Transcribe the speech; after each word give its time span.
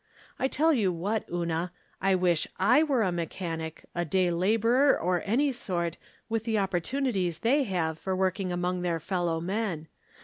I 0.39 0.47
tell 0.47 0.73
you 0.73 0.91
what, 0.91 1.29
Una, 1.31 1.71
I 2.01 2.15
wish 2.15 2.47
/ 2.53 2.59
were 2.87 3.03
a 3.03 3.11
mechanic, 3.11 3.85
a 3.93 4.03
day 4.03 4.31
laborer, 4.31 4.99
or 4.99 5.21
any 5.27 5.51
sort, 5.51 5.97
with 6.27 6.43
the 6.43 6.57
opportunities 6.57 7.37
they 7.41 7.65
have 7.65 7.99
for 7.99 8.15
working 8.15 8.51
among 8.51 8.81
their 8.81 8.99
fellow 8.99 9.39
men. 9.39 9.87